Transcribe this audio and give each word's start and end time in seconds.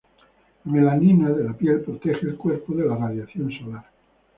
La 0.65 0.71
melanina 0.71 1.29
de 1.29 1.43
la 1.43 1.53
piel 1.53 1.79
protege 1.83 2.25
al 2.27 2.35
cuerpo 2.35 2.73
de 2.73 2.85
la 2.87 2.95
radiación 2.97 3.51
solar. 3.51 3.85